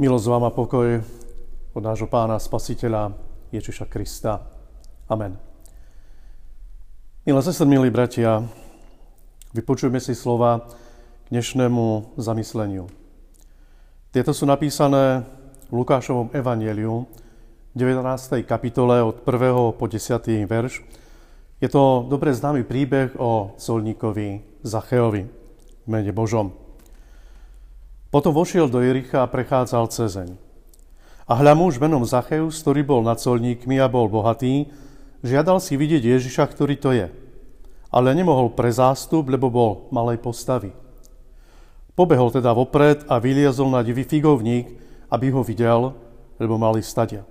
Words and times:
Milosť 0.00 0.32
vám 0.32 0.48
a 0.48 0.56
pokoj 0.56 1.04
od 1.76 1.82
nášho 1.84 2.08
pána 2.08 2.40
spasiteľa 2.40 3.12
Ježiša 3.52 3.84
Krista. 3.84 4.48
Amen. 5.04 5.36
Milé 7.28 7.40
sestry, 7.44 7.68
milí 7.68 7.92
bratia, 7.92 8.40
vypočujeme 9.52 10.00
si 10.00 10.16
slova 10.16 10.64
k 11.28 11.36
dnešnému 11.36 12.16
zamysleniu. 12.16 12.88
Tieto 14.08 14.32
sú 14.32 14.48
napísané 14.48 15.28
v 15.68 15.84
Lukášovom 15.84 16.32
evanieliu, 16.32 17.04
19. 17.76 18.40
kapitole 18.48 19.04
od 19.04 19.20
1. 19.28 19.76
po 19.76 19.84
10. 19.84 20.16
verš. 20.48 20.80
Je 21.60 21.68
to 21.68 22.08
dobre 22.08 22.32
známy 22.32 22.64
príbeh 22.64 23.20
o 23.20 23.52
solníkovi 23.60 24.64
Zacheovi 24.64 25.28
v 25.84 25.86
mene 25.92 26.12
Božom. 26.16 26.69
Potom 28.10 28.34
vošiel 28.34 28.66
do 28.66 28.82
Jericha 28.82 29.22
a 29.22 29.30
prechádzal 29.30 29.86
cezeň. 29.86 30.34
A 31.30 31.32
hľa 31.38 31.54
muž 31.54 31.78
menom 31.78 32.02
Zacheus, 32.02 32.58
ktorý 32.58 32.82
bol 32.82 33.06
nad 33.06 33.22
solníkmi 33.22 33.78
a 33.78 33.86
bol 33.86 34.10
bohatý, 34.10 34.66
žiadal 35.22 35.62
si 35.62 35.78
vidieť 35.78 36.18
Ježiša, 36.18 36.42
ktorý 36.50 36.74
to 36.74 36.90
je. 36.90 37.06
Ale 37.94 38.10
nemohol 38.10 38.50
pre 38.50 38.66
zástup, 38.74 39.30
lebo 39.30 39.46
bol 39.46 39.86
malej 39.94 40.18
postavy. 40.18 40.74
Pobehol 41.94 42.34
teda 42.34 42.50
vopred 42.50 43.06
a 43.06 43.22
vyliezol 43.22 43.70
na 43.70 43.78
divý 43.86 44.02
figovník, 44.02 44.74
aby 45.06 45.30
ho 45.30 45.46
videl, 45.46 45.94
lebo 46.42 46.58
mali 46.58 46.82
stadia. 46.82 47.22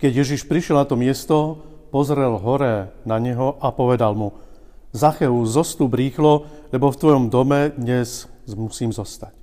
Keď 0.00 0.24
Ježiš 0.24 0.48
prišiel 0.48 0.80
na 0.80 0.88
to 0.88 0.96
miesto, 0.96 1.60
pozrel 1.92 2.40
hore 2.40 2.96
na 3.04 3.20
neho 3.20 3.60
a 3.60 3.68
povedal 3.68 4.16
mu, 4.16 4.40
Zacheus, 4.96 5.52
zostup 5.52 5.92
rýchlo, 5.92 6.48
lebo 6.72 6.88
v 6.88 7.00
tvojom 7.00 7.24
dome 7.28 7.76
dnes 7.76 8.24
musím 8.48 8.92
zostať 8.92 9.41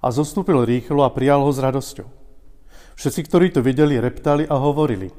a 0.00 0.08
zostúpil 0.08 0.64
rýchlo 0.64 1.04
a 1.04 1.12
prijal 1.12 1.44
ho 1.44 1.52
s 1.52 1.60
radosťou. 1.60 2.08
Všetci, 2.96 3.20
ktorí 3.28 3.46
to 3.52 3.60
videli, 3.60 4.00
reptali 4.00 4.44
a 4.48 4.56
hovorili. 4.56 5.12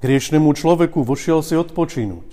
K 0.00 0.02
riešnemu 0.04 0.56
človeku 0.56 1.04
vošiel 1.04 1.44
si 1.44 1.56
odpočínuť. 1.56 2.28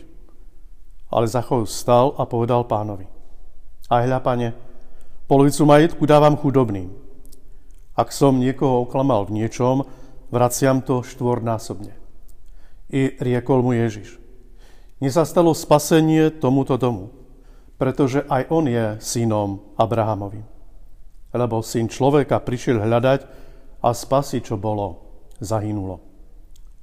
Ale 1.12 1.28
Zachov 1.28 1.68
stal 1.68 2.16
a 2.20 2.28
povedal 2.28 2.68
pánovi. 2.68 3.08
Aj 3.88 4.04
hľa, 4.04 4.20
pane, 4.20 4.48
polovicu 5.28 5.64
majetku 5.64 6.04
dávam 6.04 6.36
chudobným. 6.36 6.92
Ak 7.96 8.12
som 8.12 8.40
niekoho 8.40 8.88
oklamal 8.88 9.28
v 9.28 9.44
niečom, 9.44 9.88
vraciam 10.32 10.84
to 10.84 11.04
štvornásobne. 11.04 11.96
I 12.92 13.16
riekol 13.20 13.64
mu 13.64 13.76
Ježiš. 13.76 14.20
Nezastalo 15.00 15.52
spasenie 15.56 16.32
tomuto 16.32 16.76
domu, 16.80 17.12
pretože 17.80 18.24
aj 18.28 18.48
on 18.52 18.68
je 18.68 18.86
synom 19.04 19.64
Abrahamovým 19.76 20.57
lebo 21.38 21.62
syn 21.62 21.88
človeka 21.88 22.42
prišiel 22.42 22.82
hľadať 22.82 23.20
a 23.86 23.94
spasiť, 23.94 24.42
čo 24.42 24.58
bolo, 24.58 25.06
zahynulo. 25.38 26.02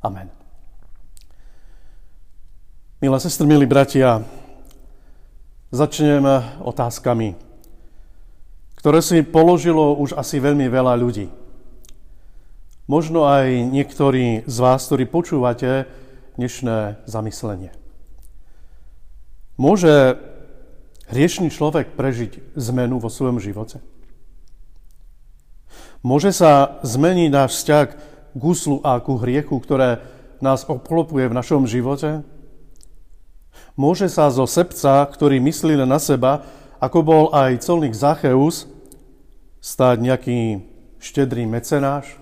Amen. 0.00 0.30
Milé 3.02 3.18
sestry, 3.20 3.44
milí 3.44 3.66
bratia, 3.66 4.24
začnem 5.74 6.24
otázkami, 6.62 7.36
ktoré 8.78 9.02
si 9.02 9.20
položilo 9.26 9.98
už 9.98 10.14
asi 10.14 10.38
veľmi 10.38 10.70
veľa 10.70 10.94
ľudí. 10.96 11.28
Možno 12.84 13.24
aj 13.24 13.48
niektorí 13.72 14.44
z 14.44 14.56
vás, 14.60 14.84
ktorí 14.84 15.08
počúvate 15.08 15.88
dnešné 16.36 17.08
zamyslenie. 17.08 17.72
Môže 19.56 20.20
hriešný 21.08 21.48
človek 21.48 21.96
prežiť 21.96 22.56
zmenu 22.56 23.00
vo 23.00 23.08
svojom 23.08 23.40
živote? 23.40 23.80
Môže 26.04 26.36
sa 26.36 26.84
zmeniť 26.84 27.32
náš 27.32 27.64
vzťah 27.64 27.86
k 27.88 27.96
guslu 28.36 28.76
a 28.84 29.00
ku 29.00 29.16
hriechu, 29.16 29.56
ktoré 29.56 30.04
nás 30.36 30.68
obklopuje 30.68 31.32
v 31.32 31.36
našom 31.40 31.64
živote? 31.64 32.20
Môže 33.72 34.12
sa 34.12 34.28
zo 34.28 34.44
sebca, 34.44 35.08
ktorý 35.08 35.40
myslí 35.40 35.80
na 35.80 35.96
seba, 35.96 36.44
ako 36.76 36.98
bol 37.00 37.24
aj 37.32 37.64
colník 37.64 37.96
Zacheus, 37.96 38.68
stať 39.64 40.04
nejaký 40.04 40.38
štedrý 41.00 41.48
mecenáš? 41.48 42.20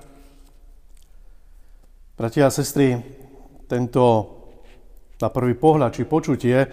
Bratia 2.14 2.46
a 2.46 2.54
sestry, 2.54 3.02
tento 3.66 4.04
na 5.18 5.26
prvý 5.26 5.58
pohľad 5.58 5.90
či 5.90 6.06
počutie, 6.06 6.70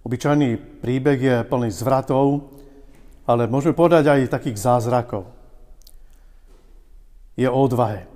obyčajný 0.00 0.80
príbeh 0.80 1.20
je 1.20 1.36
plný 1.44 1.68
zvratov, 1.68 2.56
ale 3.28 3.52
môžeme 3.52 3.76
povedať 3.76 4.08
aj 4.08 4.32
takých 4.32 4.56
zázrakov 4.56 5.41
je 7.36 7.48
o 7.48 7.58
odvahe. 7.58 8.08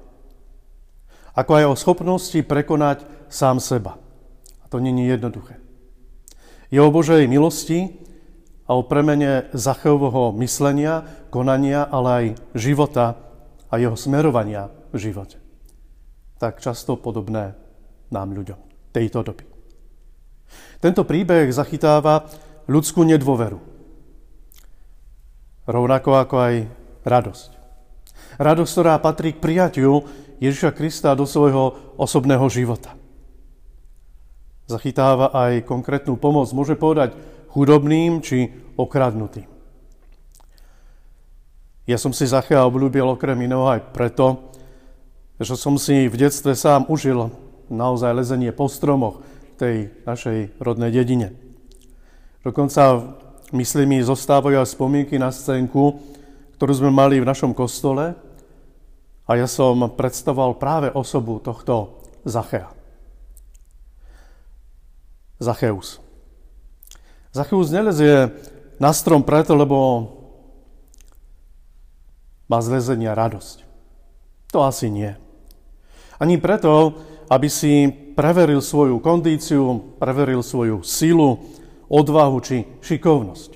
Ako 1.36 1.52
aj 1.52 1.64
o 1.68 1.78
schopnosti 1.78 2.40
prekonať 2.40 3.04
sám 3.28 3.60
seba. 3.60 4.00
A 4.64 4.66
to 4.72 4.80
není 4.80 5.04
jednoduché. 5.04 5.60
Je 6.72 6.80
o 6.80 6.90
Božej 6.90 7.28
milosti 7.30 8.02
a 8.66 8.74
o 8.74 8.82
premene 8.82 9.46
Zachovho 9.54 10.34
myslenia, 10.42 11.06
konania, 11.30 11.86
ale 11.86 12.08
aj 12.10 12.26
života 12.58 13.14
a 13.70 13.74
jeho 13.78 13.94
smerovania 13.94 14.72
v 14.90 14.98
živote. 14.98 15.38
Tak 16.40 16.58
často 16.58 16.98
podobné 16.98 17.54
nám 18.10 18.34
ľuďom 18.34 18.58
tejto 18.90 19.22
doby. 19.22 19.44
Tento 20.80 21.04
príbeh 21.04 21.50
zachytáva 21.50 22.26
ľudskú 22.66 23.02
nedôveru. 23.06 23.58
Rovnako 25.66 26.10
ako 26.14 26.36
aj 26.38 26.54
radosť. 27.02 27.50
Radosť, 28.36 28.72
ktorá 28.72 28.94
patrí 29.00 29.32
k 29.32 29.42
prijatiu 29.42 30.04
Ježiša 30.40 30.76
Krista 30.76 31.16
do 31.16 31.24
svojho 31.24 31.96
osobného 31.96 32.44
života. 32.52 32.92
Zachytáva 34.66 35.30
aj 35.32 35.64
konkrétnu 35.64 36.18
pomoc, 36.18 36.50
môže 36.50 36.74
povedať 36.74 37.14
chudobným 37.54 38.20
či 38.20 38.50
okradnutým. 38.76 39.48
Ja 41.86 41.96
som 42.02 42.10
si 42.10 42.26
Zachea 42.26 42.66
obľúbil 42.66 43.06
okrem 43.06 43.46
iného 43.46 43.62
aj 43.70 43.94
preto, 43.94 44.50
že 45.38 45.54
som 45.54 45.78
si 45.78 46.10
v 46.10 46.18
detstve 46.18 46.58
sám 46.58 46.90
užil 46.90 47.30
naozaj 47.70 48.10
lezenie 48.10 48.50
po 48.50 48.66
stromoch 48.66 49.22
v 49.22 49.54
tej 49.54 49.76
našej 50.02 50.58
rodnej 50.58 50.90
dedine. 50.90 51.30
Dokonca 52.42 53.14
myslím 53.54 53.86
mi 53.96 53.98
zostávajú 54.02 54.58
aj 54.58 54.74
spomienky 54.74 55.14
na 55.14 55.30
scénku, 55.30 56.02
ktorú 56.58 56.72
sme 56.74 56.90
mali 56.90 57.22
v 57.22 57.28
našom 57.28 57.54
kostole, 57.54 58.18
a 59.26 59.30
ja 59.34 59.50
som 59.50 59.90
predstavoval 59.90 60.54
práve 60.56 60.88
osobu 60.94 61.42
tohto 61.42 61.98
Zachea. 62.22 62.70
Zacheus. 65.42 66.00
Zacheus 67.34 67.68
nelezie 67.68 68.32
na 68.80 68.94
strom 68.94 69.20
preto, 69.26 69.52
lebo 69.52 69.76
má 72.46 72.62
z 72.62 72.78
lezenia 72.78 73.12
radosť. 73.12 73.66
To 74.54 74.62
asi 74.62 74.88
nie. 74.88 75.12
Ani 76.16 76.40
preto, 76.40 76.96
aby 77.28 77.50
si 77.50 77.90
preveril 78.14 78.62
svoju 78.62 79.02
kondíciu, 79.02 79.98
preveril 80.00 80.40
svoju 80.40 80.80
silu, 80.86 81.42
odvahu 81.90 82.38
či 82.40 82.64
šikovnosť. 82.80 83.50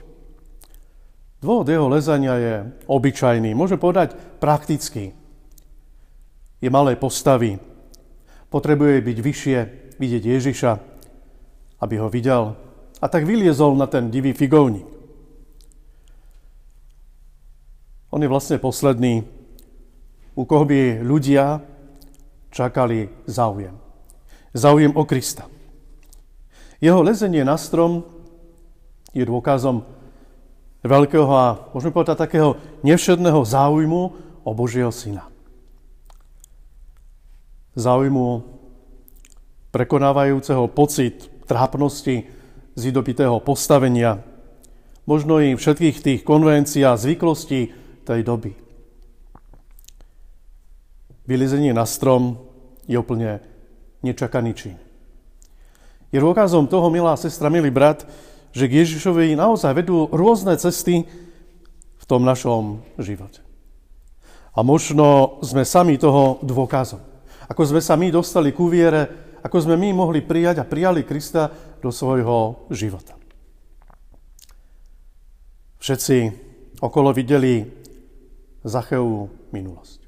Dôvod 1.41 1.65
jeho 1.73 1.89
lezania 1.89 2.35
je 2.37 2.55
obyčajný, 2.85 3.57
môžem 3.57 3.81
povedať 3.81 4.13
praktický 4.37 5.17
je 6.61 6.69
malé 6.69 6.97
postavy. 6.97 7.57
Potrebuje 8.53 9.01
byť 9.01 9.19
vyššie, 9.19 9.59
vidieť 9.97 10.23
Ježiša, 10.23 10.73
aby 11.81 11.95
ho 11.97 12.13
videl. 12.13 12.57
A 13.01 13.09
tak 13.09 13.25
vyliezol 13.25 13.77
na 13.81 13.89
ten 13.89 14.13
divý 14.13 14.37
figovník. 14.37 14.85
On 18.11 18.21
je 18.21 18.29
vlastne 18.29 18.61
posledný, 18.61 19.25
u 20.35 20.43
koho 20.45 20.67
by 20.67 21.01
ľudia 21.01 21.63
čakali 22.51 23.09
záujem. 23.25 23.73
Záujem 24.51 24.93
o 24.99 25.07
Krista. 25.07 25.47
Jeho 26.83 27.07
lezenie 27.07 27.47
na 27.47 27.55
strom 27.55 28.03
je 29.15 29.23
dôkazom 29.23 29.87
veľkého 30.83 31.31
a 31.31 31.71
môžeme 31.71 31.95
povedať 31.95 32.19
takého 32.19 32.59
nevšedného 32.83 33.41
záujmu 33.47 34.03
o 34.43 34.51
Božieho 34.57 34.91
syna 34.91 35.30
záujmu 37.75 38.43
prekonávajúceho 39.71 40.67
pocit 40.71 41.31
trápnosti 41.47 42.27
z 42.75 42.83
postavenia, 43.43 44.23
možno 45.07 45.43
i 45.43 45.59
všetkých 45.59 45.97
tých 46.03 46.21
konvencií 46.23 46.87
a 46.87 46.99
zvyklostí 46.99 47.75
tej 48.07 48.21
doby. 48.23 48.55
Vylizenie 51.27 51.71
na 51.75 51.87
strom 51.87 52.43
je 52.91 52.99
úplne 52.99 53.43
nečakaný 54.03 54.55
čin. 54.55 54.77
Je 56.11 56.19
dôkazom 56.19 56.67
toho, 56.67 56.91
milá 56.91 57.15
sestra, 57.15 57.53
milý 57.53 57.71
brat, 57.71 58.03
že 58.51 58.67
k 58.67 58.83
Ježišovi 58.83 59.39
naozaj 59.39 59.79
vedú 59.79 60.11
rôzne 60.11 60.59
cesty 60.59 61.07
v 61.99 62.05
tom 62.07 62.27
našom 62.27 62.83
živote. 62.99 63.47
A 64.51 64.67
možno 64.67 65.39
sme 65.47 65.63
sami 65.63 65.95
toho 65.95 66.43
dôkazom. 66.43 67.10
Ako 67.51 67.67
sme 67.67 67.83
sa 67.83 67.99
my 67.99 68.15
dostali 68.15 68.55
ku 68.55 68.71
viere, 68.71 69.35
ako 69.43 69.57
sme 69.59 69.75
my 69.75 69.91
mohli 69.91 70.23
prijať 70.23 70.63
a 70.63 70.69
prijali 70.69 71.03
Krista 71.03 71.51
do 71.83 71.91
svojho 71.91 72.71
života. 72.71 73.19
Všetci 75.83 76.17
okolo 76.79 77.11
videli 77.11 77.67
Zacheu 78.63 79.27
minulosť. 79.51 79.99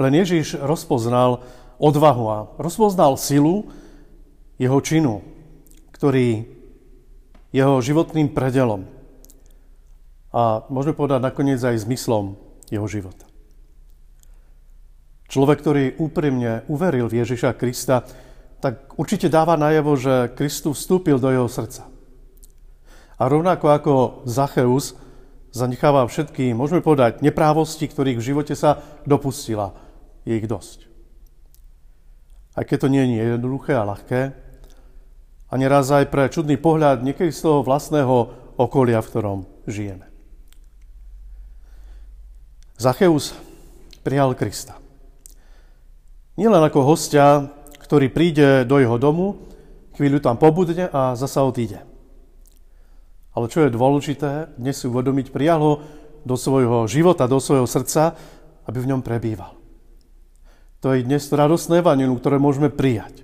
Len 0.00 0.12
Ježiš 0.16 0.58
rozpoznal 0.58 1.44
odvahu 1.78 2.24
a 2.26 2.38
rozpoznal 2.58 3.20
silu 3.20 3.68
jeho 4.58 4.80
činu, 4.80 5.20
ktorý 5.92 6.48
jeho 7.52 7.78
životným 7.78 8.32
predelom 8.32 8.88
a 10.30 10.62
môžeme 10.70 10.94
povedať 10.94 11.20
nakoniec 11.20 11.58
aj 11.58 11.82
zmyslom 11.82 12.38
jeho 12.70 12.86
života. 12.86 13.29
Človek, 15.30 15.62
ktorý 15.62 15.84
úprimne 16.02 16.66
uveril 16.66 17.06
v 17.06 17.22
Ježiša 17.22 17.54
Krista, 17.54 18.02
tak 18.58 18.98
určite 18.98 19.30
dáva 19.30 19.54
najavo, 19.54 19.94
že 19.94 20.34
Kristus 20.34 20.82
vstúpil 20.82 21.22
do 21.22 21.30
jeho 21.30 21.46
srdca. 21.46 21.86
A 23.14 23.22
rovnako 23.30 23.66
ako 23.70 23.94
Zacheus 24.26 24.98
zanecháva 25.54 26.02
všetky, 26.10 26.50
môžeme 26.50 26.82
povedať, 26.82 27.22
neprávosti, 27.22 27.86
ktorých 27.86 28.18
v 28.18 28.26
živote 28.34 28.54
sa 28.58 28.82
dopustila. 29.06 29.78
Je 30.26 30.34
ich 30.34 30.50
dosť. 30.50 30.90
Aj 32.58 32.66
keď 32.66 32.76
to 32.82 32.88
nie 32.90 33.04
je 33.14 33.38
jednoduché 33.38 33.78
a 33.78 33.86
ľahké, 33.86 34.20
a 35.50 35.54
neraz 35.58 35.90
aj 35.90 36.10
pre 36.10 36.30
čudný 36.30 36.58
pohľad 36.58 37.02
niekedy 37.02 37.34
z 37.34 37.42
toho 37.42 37.66
vlastného 37.66 38.34
okolia, 38.58 39.02
v 39.02 39.10
ktorom 39.10 39.38
žijeme. 39.66 40.06
Zacheus 42.78 43.36
prijal 44.00 44.32
Krista. 44.38 44.79
Nielen 46.40 46.64
ako 46.64 46.88
hostia, 46.88 47.52
ktorý 47.84 48.08
príde 48.08 48.64
do 48.64 48.80
jeho 48.80 48.96
domu, 48.96 49.44
chvíľu 49.92 50.24
tam 50.24 50.40
pobudne 50.40 50.88
a 50.88 51.12
zasa 51.12 51.44
odíde. 51.44 51.84
Ale 53.36 53.52
čo 53.52 53.68
je 53.68 53.76
dôležité, 53.76 54.56
dnes 54.56 54.72
si 54.80 54.88
uvedomiť, 54.88 55.36
prijal 55.36 55.60
ho 55.60 55.72
do 56.24 56.40
svojho 56.40 56.88
života, 56.88 57.28
do 57.28 57.36
svojho 57.44 57.68
srdca, 57.68 58.16
aby 58.64 58.78
v 58.80 58.88
ňom 58.88 59.04
prebýval. 59.04 59.52
To 60.80 60.96
je 60.96 61.04
dnes 61.04 61.20
radostné 61.20 61.84
evanilium, 61.84 62.16
ktoré 62.16 62.40
môžeme 62.40 62.72
prijať. 62.72 63.20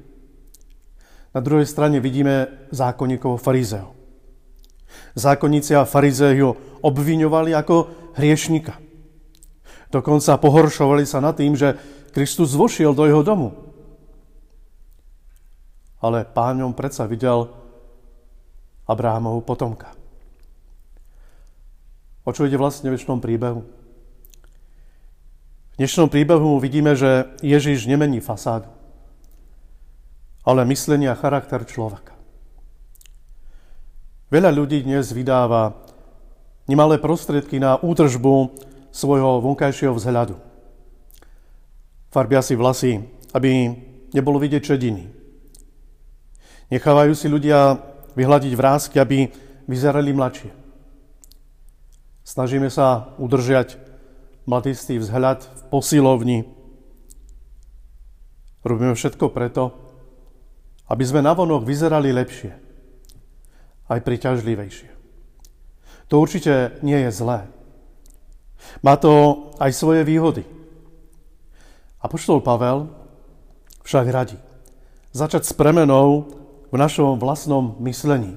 Na 1.32 1.40
druhej 1.40 1.64
strane 1.64 2.04
vidíme 2.04 2.68
zákonníkov 2.68 3.40
farizeov. 3.40 3.96
Zákonníci 5.16 5.72
a 5.72 5.88
farizei 5.88 6.36
ho 6.44 6.52
obviňovali 6.84 7.56
ako 7.56 7.76
hriešnika. 8.20 8.85
Dokonca 9.96 10.36
pohoršovali 10.36 11.08
sa 11.08 11.24
nad 11.24 11.32
tým, 11.32 11.56
že 11.56 11.72
Kristus 12.12 12.52
vošiel 12.52 12.92
do 12.92 13.08
jeho 13.08 13.24
domu. 13.24 13.56
Ale 16.04 16.28
páňom 16.28 16.76
predsa 16.76 17.08
videl 17.08 17.48
Abrahamovú 18.84 19.40
potomka. 19.40 19.96
O 22.28 22.30
čo 22.36 22.44
ide 22.44 22.60
vlastne 22.60 22.92
v 22.92 23.00
dnešnom 23.00 23.24
príbehu? 23.24 23.64
V 25.72 25.76
dnešnom 25.80 26.12
príbehu 26.12 26.60
vidíme, 26.60 26.92
že 26.92 27.32
Ježiš 27.40 27.88
nemení 27.88 28.20
fasádu, 28.20 28.68
ale 30.44 30.68
myslenie 30.68 31.08
a 31.08 31.16
charakter 31.16 31.64
človeka. 31.64 32.12
Veľa 34.28 34.52
ľudí 34.52 34.84
dnes 34.84 35.08
vydáva 35.08 35.72
nemalé 36.68 37.00
prostriedky 37.00 37.56
na 37.56 37.80
údržbu 37.80 38.75
svojho 38.96 39.44
vonkajšieho 39.44 39.92
vzhľadu. 39.92 40.40
Farbia 42.08 42.40
si 42.40 42.56
vlasy, 42.56 43.04
aby 43.36 43.76
nebolo 44.16 44.40
vidieť 44.40 44.72
čediny. 44.72 45.12
Nechávajú 46.72 47.12
si 47.12 47.28
ľudia 47.28 47.76
vyhľadiť 48.16 48.52
vrázky, 48.56 48.96
aby 48.96 49.28
vyzerali 49.68 50.16
mladšie. 50.16 50.50
Snažíme 52.24 52.72
sa 52.72 53.12
udržiať 53.20 53.76
mladistý 54.48 54.96
vzhľad 54.96 55.44
v 55.44 55.62
posilovni. 55.68 56.38
Robíme 58.64 58.96
všetko 58.96 59.30
preto, 59.30 59.76
aby 60.88 61.04
sme 61.04 61.22
navonok 61.22 61.62
vyzerali 61.62 62.10
lepšie, 62.16 62.56
aj 63.92 64.00
priťažlivejšie. 64.02 64.90
To 66.10 66.18
určite 66.22 66.80
nie 66.82 66.98
je 67.06 67.10
zlé. 67.12 67.46
Má 68.86 68.94
to 68.94 69.50
aj 69.58 69.74
svoje 69.74 70.06
výhody. 70.06 70.46
A 71.98 72.06
poštol 72.06 72.38
Pavel 72.38 72.86
však 73.82 74.06
radí 74.14 74.38
začať 75.16 75.48
s 75.48 75.56
premenou 75.56 76.28
v 76.68 76.76
našom 76.76 77.16
vlastnom 77.16 77.80
myslení. 77.80 78.36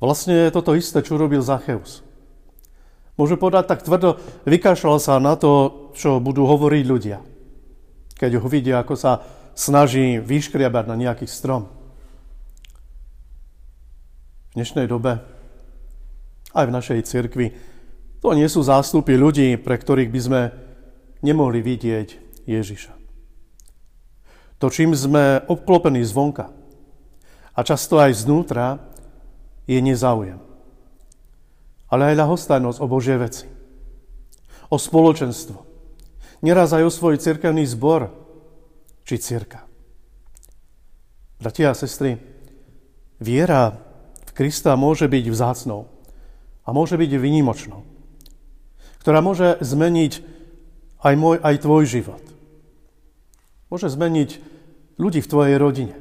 Vlastne 0.00 0.48
je 0.48 0.54
toto 0.56 0.72
isté, 0.72 1.04
čo 1.04 1.20
robil 1.20 1.44
Zacheus. 1.44 2.00
Môže 3.20 3.38
povedať 3.38 3.70
tak 3.70 3.84
tvrdo, 3.84 4.18
vykašľal 4.48 4.98
sa 4.98 5.22
na 5.22 5.38
to, 5.38 5.92
čo 5.94 6.18
budú 6.18 6.48
hovoriť 6.48 6.84
ľudia. 6.88 7.22
Keď 8.18 8.30
ho 8.40 8.48
vidia, 8.48 8.80
ako 8.80 8.98
sa 8.98 9.22
snaží 9.54 10.18
vyškriabať 10.18 10.84
na 10.90 10.96
nejaký 10.98 11.30
strom. 11.30 11.70
V 14.50 14.58
dnešnej 14.58 14.90
dobe, 14.90 15.22
aj 16.56 16.64
v 16.66 16.74
našej 16.74 17.00
cirkvi, 17.06 17.46
to 18.24 18.32
nie 18.32 18.48
sú 18.48 18.64
zástupy 18.64 19.20
ľudí, 19.20 19.60
pre 19.60 19.76
ktorých 19.76 20.08
by 20.08 20.20
sme 20.24 20.42
nemohli 21.20 21.60
vidieť 21.60 22.40
Ježiša. 22.48 22.96
To, 24.64 24.72
čím 24.72 24.96
sme 24.96 25.44
obklopení 25.44 26.00
zvonka 26.00 26.48
a 27.52 27.60
často 27.60 28.00
aj 28.00 28.16
znútra, 28.16 28.80
je 29.68 29.76
nezáujem. 29.76 30.40
Ale 31.92 32.16
aj 32.16 32.24
ľahostajnosť 32.24 32.80
o 32.80 32.88
Božie 32.88 33.20
veci. 33.20 33.44
O 34.72 34.80
spoločenstvo. 34.80 35.60
Neraz 36.40 36.72
aj 36.72 36.88
o 36.88 36.90
svoj 36.90 37.20
cirkevný 37.20 37.68
zbor 37.68 38.08
či 39.04 39.20
cirka. 39.20 39.68
Bratia 41.36 41.76
a 41.76 41.76
sestry, 41.76 42.16
viera 43.20 43.76
v 44.24 44.30
Krista 44.32 44.72
môže 44.80 45.12
byť 45.12 45.24
vzácnou 45.28 45.92
a 46.64 46.72
môže 46.72 46.96
byť 46.96 47.20
výnimočnou 47.20 47.93
ktorá 49.04 49.20
môže 49.20 49.60
zmeniť 49.60 50.24
aj 51.04 51.14
môj, 51.20 51.36
aj 51.44 51.60
tvoj 51.60 51.84
život. 51.84 52.24
Môže 53.68 53.92
zmeniť 53.92 54.40
ľudí 54.96 55.20
v 55.20 55.28
tvojej 55.28 55.56
rodine, 55.60 56.00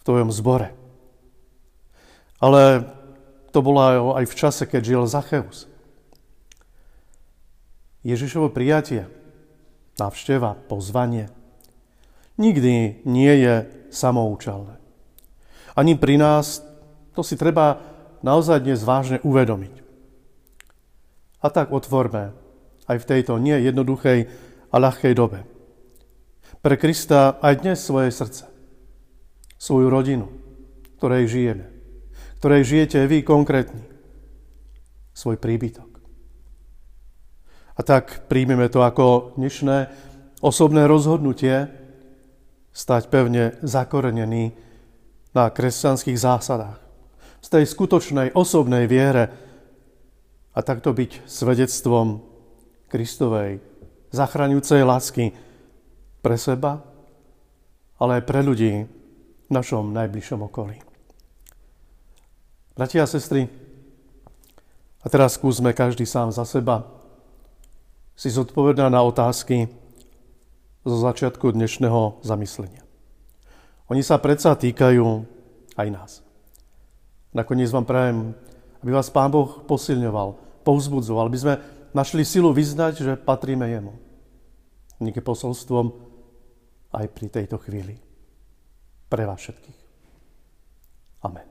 v 0.00 0.02
tvojom 0.08 0.32
zbore. 0.32 0.72
Ale 2.40 2.88
to 3.52 3.60
bolo 3.60 4.16
aj 4.16 4.24
v 4.24 4.38
čase, 4.40 4.64
keď 4.64 4.80
žil 4.80 5.02
Zacheus. 5.04 5.68
Ježišovo 8.08 8.48
prijatie, 8.48 9.04
návšteva, 10.00 10.56
pozvanie, 10.64 11.28
nikdy 12.40 13.04
nie 13.04 13.34
je 13.36 13.68
samoučalné. 13.92 14.80
Ani 15.76 15.92
pri 15.92 16.16
nás 16.16 16.64
to 17.12 17.20
si 17.20 17.36
treba 17.36 17.84
naozaj 18.24 18.64
dnes 18.64 18.80
vážne 18.80 19.20
uvedomiť. 19.20 19.87
A 21.38 21.46
tak 21.54 21.70
otvorme 21.70 22.34
aj 22.88 22.96
v 22.98 23.08
tejto 23.08 23.38
nie 23.38 23.54
jednoduchej 23.62 24.26
a 24.72 24.76
ľahkej 24.76 25.14
dobe. 25.14 25.46
Pre 26.58 26.74
Krista 26.74 27.38
aj 27.38 27.62
dnes 27.62 27.78
svoje 27.78 28.10
srdce, 28.10 28.50
svoju 29.54 29.86
rodinu, 29.86 30.26
ktorej 30.98 31.30
žijeme, 31.30 31.66
ktorej 32.42 32.62
žijete 32.66 33.06
vy 33.06 33.22
konkrétni, 33.22 33.86
svoj 35.14 35.38
príbytok. 35.38 35.86
A 37.78 37.80
tak 37.86 38.26
príjmeme 38.26 38.66
to 38.66 38.82
ako 38.82 39.38
dnešné 39.38 39.86
osobné 40.42 40.90
rozhodnutie 40.90 41.70
stať 42.74 43.06
pevne 43.06 43.54
zakorenený 43.62 44.54
na 45.30 45.50
kresťanských 45.50 46.18
zásadách. 46.18 46.78
Z 47.38 47.48
tej 47.54 47.64
skutočnej 47.70 48.34
osobnej 48.34 48.90
viere, 48.90 49.47
a 50.58 50.60
takto 50.66 50.90
byť 50.90 51.22
svedectvom 51.22 52.18
Kristovej 52.90 53.62
zachraňujúcej 54.10 54.82
lásky 54.82 55.30
pre 56.18 56.34
seba, 56.34 56.82
ale 58.02 58.18
aj 58.18 58.22
pre 58.26 58.42
ľudí 58.42 58.90
v 59.46 59.50
našom 59.54 59.94
najbližšom 59.94 60.42
okolí. 60.50 60.82
Bratia 62.74 63.06
a 63.06 63.10
sestry, 63.10 63.46
a 64.98 65.06
teraz 65.06 65.38
skúsme 65.38 65.70
každý 65.70 66.02
sám 66.02 66.34
za 66.34 66.42
seba 66.42 66.90
si 68.18 68.26
zodpovedať 68.26 68.90
na 68.90 68.98
otázky 69.06 69.70
zo 70.82 70.98
začiatku 70.98 71.54
dnešného 71.54 72.18
zamyslenia. 72.26 72.82
Oni 73.86 74.02
sa 74.02 74.18
predsa 74.18 74.58
týkajú 74.58 75.06
aj 75.78 75.88
nás. 75.94 76.10
Nakoniec 77.30 77.70
vám 77.70 77.86
prajem, 77.86 78.34
aby 78.82 78.90
vás 78.90 79.06
Pán 79.06 79.30
Boh 79.30 79.62
posilňoval 79.62 80.47
povzbudzoval, 80.62 81.28
aby 81.28 81.38
sme 81.38 81.54
našli 81.92 82.22
silu 82.26 82.52
vyznať, 82.52 82.94
že 83.00 83.12
patríme 83.16 83.66
Jemu. 83.68 83.94
Niekým 84.98 85.22
posolstvom 85.22 85.94
aj 86.92 87.06
pri 87.14 87.26
tejto 87.30 87.58
chvíli. 87.62 87.98
Pre 89.08 89.22
vás 89.24 89.38
všetkých. 89.40 89.80
Amen. 91.24 91.48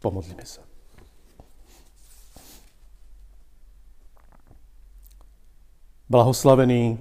Pomodlíme 0.00 0.44
sa. 0.44 0.64
Blahoslavený 6.10 6.98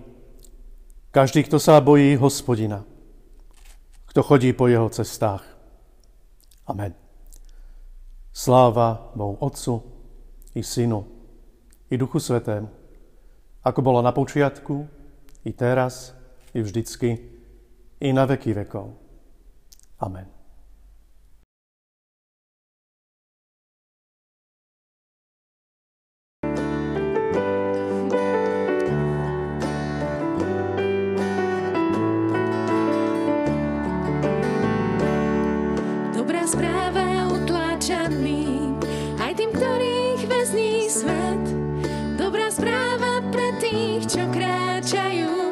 každý, 1.10 1.42
kto 1.42 1.58
sa 1.58 1.82
bojí 1.82 2.14
hospodina, 2.14 2.86
kto 4.14 4.22
chodí 4.22 4.54
po 4.54 4.70
jeho 4.70 4.86
cestách. 4.94 5.42
Amen. 6.70 6.94
Sláva 8.30 9.10
Bohu 9.18 9.34
Otcu 9.42 9.99
i 10.60 10.64
Synu 10.64 11.08
i 11.90 11.98
Duchu 11.98 12.20
Svetému, 12.20 12.68
ako 13.64 13.80
bolo 13.82 14.04
na 14.04 14.12
počiatku, 14.12 14.86
i 15.48 15.52
teraz, 15.56 16.12
i 16.54 16.60
vždycky, 16.60 17.18
i 18.04 18.14
na 18.14 18.28
veky 18.28 18.54
vekov. 18.54 18.94
Amen. 20.04 20.39
Чаю 44.90 45.49